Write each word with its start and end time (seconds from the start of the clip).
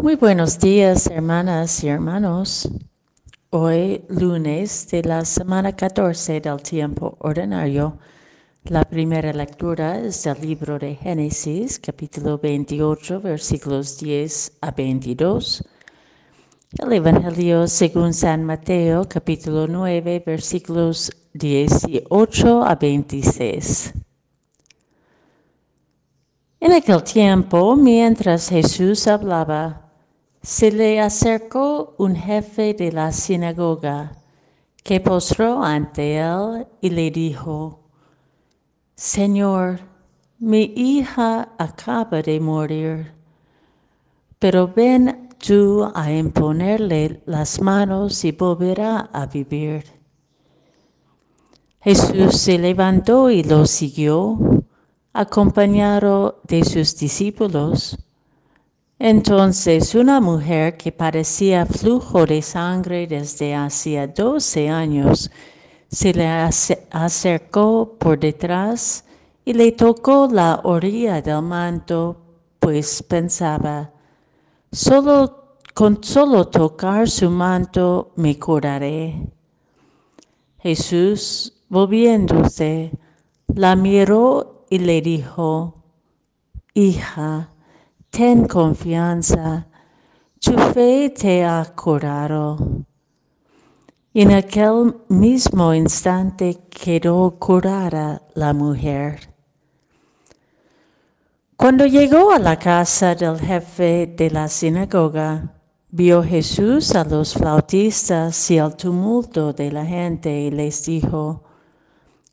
Muy 0.00 0.16
buenos 0.16 0.58
días, 0.58 1.06
hermanas 1.06 1.84
y 1.84 1.88
hermanos. 1.88 2.68
Hoy, 3.50 4.02
lunes 4.08 4.88
de 4.90 5.02
la 5.02 5.24
semana 5.24 5.76
14 5.76 6.40
del 6.40 6.60
tiempo 6.62 7.16
ordinario, 7.20 7.98
la 8.64 8.84
primera 8.84 9.32
lectura 9.32 9.98
es 10.00 10.24
del 10.24 10.40
libro 10.40 10.78
de 10.78 10.96
Génesis, 10.96 11.78
capítulo 11.78 12.38
28, 12.38 13.20
versículos 13.20 13.98
10 13.98 14.58
a 14.62 14.70
22. 14.72 15.62
El 16.78 16.92
Evangelio 16.94 17.68
según 17.68 18.14
San 18.14 18.44
Mateo, 18.44 19.06
capítulo 19.08 19.68
9, 19.68 20.22
versículos 20.26 21.12
18 21.34 22.64
a 22.64 22.74
26. 22.74 23.92
En 26.64 26.72
aquel 26.72 27.02
tiempo, 27.02 27.74
mientras 27.74 28.48
Jesús 28.48 29.08
hablaba, 29.08 29.90
se 30.42 30.70
le 30.70 31.00
acercó 31.00 31.96
un 31.98 32.14
jefe 32.14 32.72
de 32.72 32.92
la 32.92 33.10
sinagoga 33.10 34.12
que 34.84 35.00
postró 35.00 35.60
ante 35.64 36.18
él 36.18 36.68
y 36.80 36.90
le 36.90 37.10
dijo, 37.10 37.80
Señor, 38.94 39.80
mi 40.38 40.72
hija 40.76 41.48
acaba 41.58 42.22
de 42.22 42.38
morir, 42.38 43.12
pero 44.38 44.68
ven 44.68 45.30
tú 45.44 45.90
a 45.92 46.12
imponerle 46.12 47.24
las 47.26 47.60
manos 47.60 48.24
y 48.24 48.30
volverá 48.30 49.10
a 49.12 49.26
vivir. 49.26 49.82
Jesús 51.80 52.36
se 52.36 52.56
levantó 52.56 53.30
y 53.30 53.42
lo 53.42 53.66
siguió, 53.66 54.38
acompañado 55.12 56.40
de 56.44 56.64
sus 56.64 56.96
discípulos. 56.96 57.98
Entonces 58.98 59.94
una 59.94 60.20
mujer 60.20 60.76
que 60.76 60.92
padecía 60.92 61.66
flujo 61.66 62.24
de 62.24 62.40
sangre 62.40 63.06
desde 63.06 63.54
hacía 63.54 64.06
doce 64.06 64.68
años 64.68 65.30
se 65.90 66.14
le 66.14 66.26
acercó 66.26 67.96
por 67.98 68.18
detrás 68.18 69.04
y 69.44 69.52
le 69.52 69.72
tocó 69.72 70.28
la 70.30 70.60
orilla 70.62 71.20
del 71.20 71.42
manto, 71.42 72.16
pues 72.60 73.02
pensaba, 73.02 73.90
solo, 74.70 75.58
con 75.74 76.02
solo 76.02 76.46
tocar 76.46 77.10
su 77.10 77.28
manto 77.28 78.12
me 78.16 78.38
curaré. 78.38 79.28
Jesús, 80.60 81.52
volviéndose, 81.68 82.92
la 83.48 83.74
miró 83.74 84.61
y 84.72 84.78
le 84.78 85.02
dijo, 85.02 85.84
Hija, 86.72 87.50
ten 88.08 88.48
confianza, 88.48 89.66
tu 90.40 90.56
fe 90.72 91.10
te 91.10 91.44
ha 91.44 91.62
curado. 91.76 92.56
En 94.14 94.32
aquel 94.32 94.94
mismo 95.10 95.74
instante 95.74 96.58
quedó 96.70 97.38
curada 97.38 98.22
la 98.34 98.54
mujer. 98.54 99.20
Cuando 101.54 101.84
llegó 101.84 102.32
a 102.32 102.38
la 102.38 102.58
casa 102.58 103.14
del 103.14 103.38
jefe 103.38 104.06
de 104.16 104.30
la 104.30 104.48
sinagoga, 104.48 105.52
vio 105.90 106.22
Jesús 106.22 106.94
a 106.94 107.04
los 107.04 107.34
flautistas 107.34 108.50
y 108.50 108.58
al 108.58 108.74
tumulto 108.74 109.52
de 109.52 109.70
la 109.70 109.84
gente 109.84 110.30
y 110.30 110.50
les 110.50 110.86
dijo, 110.86 111.44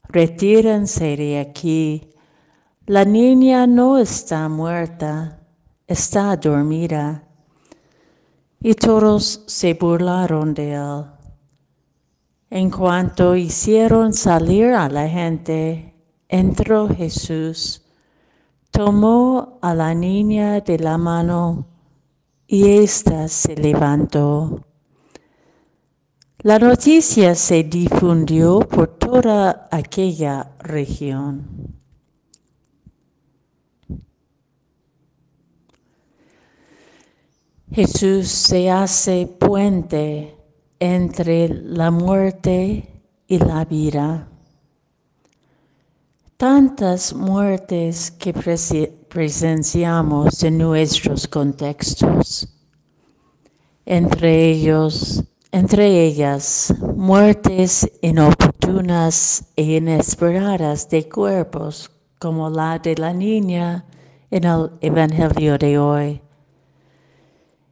retírense 0.07 1.15
de 1.17 1.39
aquí, 1.39 2.08
la 2.89 3.05
niña 3.05 3.67
no 3.67 3.99
está 3.99 4.49
muerta 4.49 5.39
está 5.85 6.35
dormida. 6.37 7.23
Y 8.61 8.73
todos 8.73 9.43
se 9.45 9.75
burlaron 9.75 10.55
de 10.55 10.73
él. 10.73 11.05
En 12.49 12.71
cuanto 12.71 13.35
hicieron 13.35 14.11
salir 14.13 14.73
a 14.73 14.89
la 14.89 15.07
gente, 15.07 15.93
entró 16.27 16.89
Jesús, 16.89 17.83
tomó 18.71 19.59
a 19.61 19.75
la 19.75 19.93
niña 19.93 20.59
de 20.61 20.79
la 20.79 20.97
mano 20.97 21.67
y 22.47 22.79
ésta 22.79 23.27
se 23.27 23.55
levantó. 23.55 24.65
La 26.39 26.57
noticia 26.57 27.35
se 27.35 27.63
difundió 27.63 28.61
por 28.61 28.87
toda 28.97 29.67
aquella 29.69 30.53
región. 30.57 31.78
Jesús 37.71 38.29
se 38.29 38.71
hace 38.71 39.27
puente 39.27 40.35
entre 40.79 41.49
la 41.49 41.91
muerte 41.91 43.03
y 43.27 43.37
la 43.37 43.63
vida. 43.63 44.27
Tantas 46.35 47.13
muertes 47.13 48.09
que 48.09 48.33
presenciamos 49.07 50.41
en 50.41 50.57
nuestros 50.57 51.27
contextos, 51.27 52.47
entre 53.85 54.49
ellos, 54.49 55.23
entre 55.51 56.05
ellas, 56.05 56.73
muertes 56.95 57.87
inoportunas 58.01 59.45
e 59.55 59.77
inesperadas 59.77 60.89
de 60.89 61.07
cuerpos 61.07 61.91
como 62.17 62.49
la 62.49 62.79
de 62.79 62.95
la 62.95 63.13
niña 63.13 63.85
en 64.31 64.45
el 64.45 64.71
Evangelio 64.81 65.59
de 65.59 65.77
hoy 65.77 66.21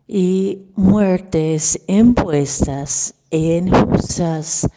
y 0.07 0.72
muertes 0.75 1.79
impuestas 1.88 3.13
e 3.29 3.57
injustas 3.57 4.68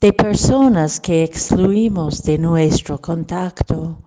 de 0.00 0.12
personas 0.12 1.00
que 1.00 1.24
excluimos 1.24 2.22
de 2.22 2.36
nuestro 2.36 3.00
contacto, 3.00 4.02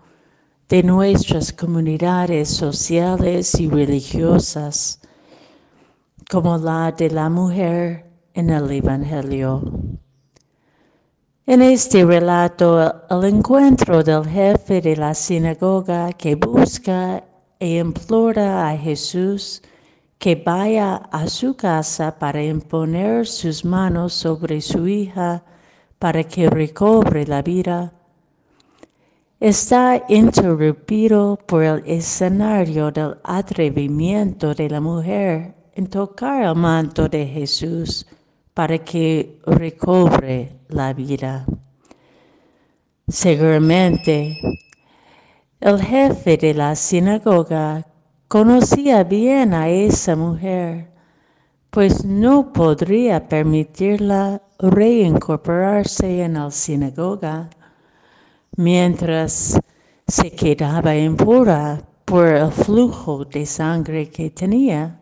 de 0.70 0.84
nuestras 0.84 1.52
comunidades 1.52 2.50
sociales 2.50 3.60
y 3.60 3.68
religiosas, 3.68 5.02
como 6.30 6.60
la 6.60 6.92
de 6.92 7.10
la 7.10 7.28
mujer 7.30 8.06
en 8.36 8.52
el 8.52 8.70
Evangelio. 8.70 9.64
En 11.48 11.64
este 11.64 12.06
relato, 12.06 13.08
el 13.10 13.24
encuentro 13.24 14.04
del 14.04 14.24
jefe 14.28 14.82
de 14.82 14.96
la 14.96 15.16
sinagoga 15.16 16.14
que 16.14 16.36
busca 16.36 17.24
e 17.60 17.80
implora 17.80 18.70
a 18.70 18.78
Jesús 18.78 19.64
que 20.20 20.36
vaya 20.36 20.96
a 21.12 21.28
su 21.28 21.56
casa 21.56 22.20
para 22.20 22.44
imponer 22.44 23.26
sus 23.26 23.64
manos 23.64 24.14
sobre 24.14 24.60
su 24.60 24.86
hija 24.86 25.44
para 25.98 26.24
que 26.26 26.50
recobre 26.50 27.26
la 27.26 27.42
vida, 27.42 27.94
está 29.40 30.04
interrumpido 30.10 31.40
por 31.48 31.64
el 31.64 31.84
escenario 31.86 32.92
del 32.92 33.16
atrevimiento 33.24 34.54
de 34.54 34.70
la 34.70 34.82
mujer 34.82 35.56
en 35.74 35.88
tocar 35.88 36.44
el 36.44 36.56
manto 36.56 37.08
de 37.08 37.26
Jesús 37.26 38.06
para 38.54 38.78
que 38.78 39.40
recobre 39.46 40.52
la 40.68 40.92
vida. 40.92 41.46
Seguramente, 43.08 44.38
el 45.62 45.82
jefe 45.82 46.36
de 46.36 46.54
la 46.54 46.76
sinagoga 46.76 47.89
Conocía 48.30 49.04
bien 49.04 49.56
a 49.56 49.70
esa 49.70 50.16
mujer, 50.16 50.92
pues 51.72 52.06
no 52.06 52.54
podría 52.54 53.28
permitirla 53.28 54.44
reincorporarse 54.60 56.22
en 56.24 56.36
la 56.36 56.52
sinagoga 56.52 57.50
mientras 58.56 59.60
se 60.08 60.30
quedaba 60.30 60.96
impura 60.96 61.82
por 62.06 62.28
el 62.28 62.52
flujo 62.52 63.26
de 63.26 63.48
sangre 63.48 64.12
que 64.12 64.30
tenía. 64.30 65.00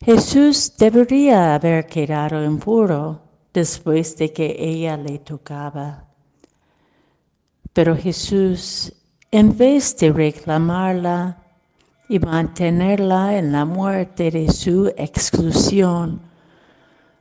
Jesús 0.00 0.76
debería 0.78 1.56
haber 1.56 1.86
quedado 1.86 2.44
impuro 2.44 3.22
después 3.52 4.16
de 4.18 4.32
que 4.32 4.54
ella 4.56 4.96
le 4.96 5.18
tocaba. 5.18 6.06
Pero 7.72 7.96
Jesús, 7.96 8.92
en 9.32 9.56
vez 9.58 9.96
de 9.96 10.12
reclamarla, 10.12 11.41
y 12.12 12.18
mantenerla 12.18 13.38
en 13.38 13.52
la 13.52 13.64
muerte 13.64 14.30
de 14.30 14.52
su 14.52 14.92
exclusión. 14.98 16.20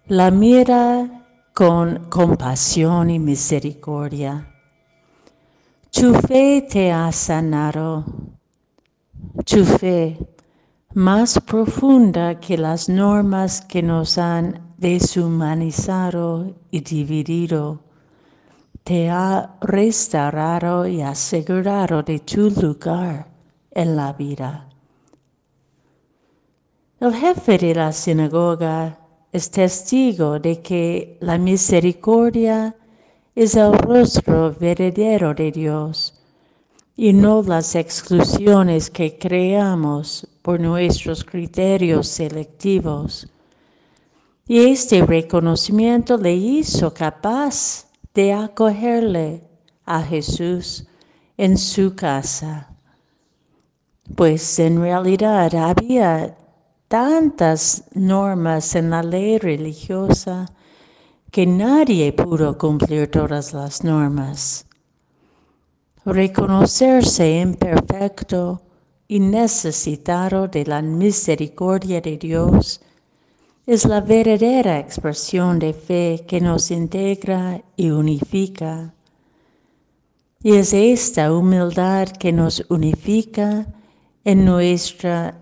La 0.08 0.32
mira 0.32 1.24
con 1.54 2.10
compasión 2.10 3.10
y 3.10 3.18
misericordia. 3.18 4.54
Tu 5.92 6.14
fe 6.14 6.68
te 6.70 6.92
ha 6.92 7.10
sanado. 7.14 8.04
Tu 9.46 9.64
fe, 9.64 10.18
más 10.94 11.40
profunda 11.40 12.42
que 12.42 12.58
las 12.58 12.90
normas 12.90 13.62
que 13.62 13.82
nos 13.82 14.18
han 14.18 14.74
deshumanizado 14.78 16.54
y 16.70 16.82
dividido, 16.82 17.80
te 18.84 19.10
ha 19.10 19.56
restaurado 19.62 20.86
y 20.86 21.02
asegurado 21.02 22.04
de 22.04 22.20
tu 22.20 22.50
lugar 22.50 23.30
en 23.72 23.96
la 23.96 24.12
vida. 24.12 24.68
El 27.02 27.16
jefe 27.16 27.58
de 27.58 27.74
la 27.74 27.92
sinagoga 27.92 29.00
es 29.32 29.50
testigo 29.50 30.38
de 30.40 30.62
que 30.62 31.18
la 31.20 31.40
misericordia 31.40 32.76
es 33.34 33.56
el 33.56 33.74
rostro 33.74 34.54
verdadero 34.54 35.34
de 35.34 35.52
Dios 35.52 36.14
y 36.96 37.12
no 37.12 37.42
las 37.42 37.74
exclusiones 37.74 38.92
que 38.92 39.18
creamos 39.18 40.28
por 40.44 40.60
nuestros 40.60 41.24
criterios 41.24 42.08
selectivos. 42.08 43.28
Y 44.48 44.60
este 44.60 45.04
reconocimiento 45.04 46.18
le 46.18 46.36
hizo 46.36 46.94
capaz 46.94 47.88
de 48.14 48.32
acogerle 48.32 49.42
a 49.86 50.04
Jesús 50.04 50.86
en 51.36 51.58
su 51.58 51.96
casa, 51.96 52.76
pues 54.16 54.60
en 54.60 54.80
realidad 54.80 55.56
había 55.56 56.38
tantas 56.92 57.86
normas 57.94 58.76
en 58.76 58.90
la 58.90 59.02
ley 59.02 59.38
religiosa 59.38 60.46
que 61.32 61.48
nadie 61.48 62.12
pudo 62.12 62.58
cumplir 62.58 63.10
todas 63.10 63.54
las 63.54 63.86
normas. 63.86 64.66
Reconocerse 66.04 67.40
imperfecto 67.40 68.64
y 69.08 69.22
necesitado 69.22 70.50
de 70.50 70.66
la 70.66 70.82
misericordia 70.82 72.02
de 72.02 72.18
Dios 72.18 72.82
es 73.66 73.86
la 73.86 74.02
verdadera 74.02 74.78
expresión 74.78 75.60
de 75.60 75.74
fe 75.74 76.26
que 76.28 76.42
nos 76.42 76.72
integra 76.72 77.64
y 77.78 77.90
unifica. 77.92 78.94
Y 80.44 80.56
es 80.58 80.74
esta 80.74 81.34
humildad 81.34 82.10
que 82.10 82.34
nos 82.34 82.66
unifica 82.68 83.66
en 84.26 84.44
nuestra 84.44 85.41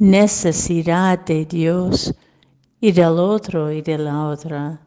necesidad 0.00 1.26
de 1.26 1.44
Dios 1.44 2.14
y 2.80 2.90
del 2.90 3.18
otro 3.18 3.70
y 3.70 3.82
de 3.82 3.98
la 3.98 4.26
otra, 4.26 4.80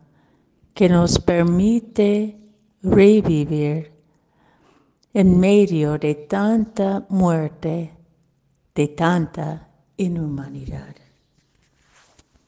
que 0.74 0.89
nos 0.89 1.19
permite 1.19 2.39
revivir 2.81 3.92
en 5.13 5.39
medio 5.39 6.00
de 6.00 6.15
tanta 6.15 7.06
muerte, 7.10 7.92
de 8.74 8.88
tanta 8.88 9.69
inhumanidad. 9.98 11.03